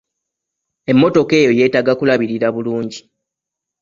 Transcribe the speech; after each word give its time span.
Emmotoka 0.91 1.33
eyo 1.41 1.51
yeetaaga 1.57 1.93
kulabirira 1.99 2.47
bulungi. 2.55 2.99